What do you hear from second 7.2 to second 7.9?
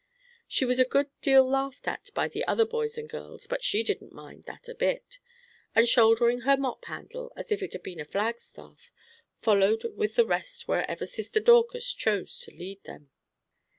as if it had